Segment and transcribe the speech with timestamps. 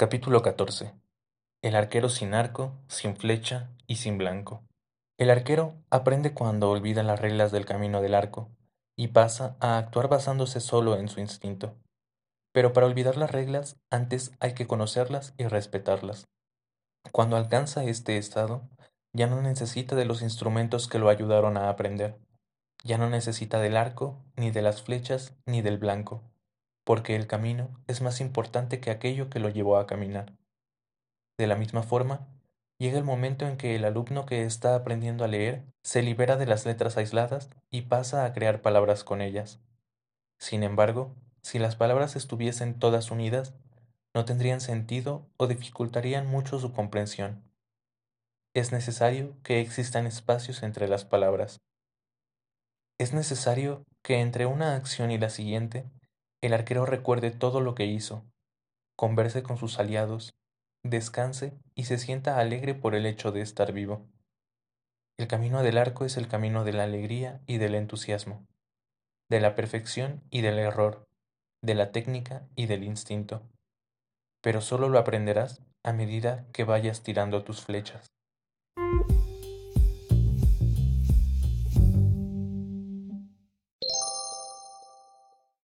[0.00, 0.94] Capítulo 14.
[1.60, 4.62] El arquero sin arco, sin flecha y sin blanco.
[5.18, 8.48] El arquero aprende cuando olvida las reglas del camino del arco
[8.96, 11.74] y pasa a actuar basándose solo en su instinto.
[12.52, 16.28] Pero para olvidar las reglas, antes hay que conocerlas y respetarlas.
[17.10, 18.68] Cuando alcanza este estado,
[19.12, 22.20] ya no necesita de los instrumentos que lo ayudaron a aprender.
[22.84, 26.22] Ya no necesita del arco, ni de las flechas, ni del blanco
[26.88, 30.32] porque el camino es más importante que aquello que lo llevó a caminar.
[31.36, 32.26] De la misma forma,
[32.78, 36.46] llega el momento en que el alumno que está aprendiendo a leer se libera de
[36.46, 39.60] las letras aisladas y pasa a crear palabras con ellas.
[40.38, 43.52] Sin embargo, si las palabras estuviesen todas unidas,
[44.14, 47.42] no tendrían sentido o dificultarían mucho su comprensión.
[48.54, 51.60] Es necesario que existan espacios entre las palabras.
[52.98, 55.84] Es necesario que entre una acción y la siguiente
[56.40, 58.24] el arquero recuerde todo lo que hizo,
[58.96, 60.34] converse con sus aliados,
[60.84, 64.06] descanse y se sienta alegre por el hecho de estar vivo.
[65.18, 68.46] El camino del arco es el camino de la alegría y del entusiasmo,
[69.28, 71.08] de la perfección y del error,
[71.62, 73.42] de la técnica y del instinto.
[74.40, 78.06] Pero solo lo aprenderás a medida que vayas tirando tus flechas.